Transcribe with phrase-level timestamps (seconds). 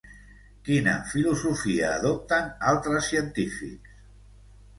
[0.69, 4.03] Quina filosofia adopten altres científics?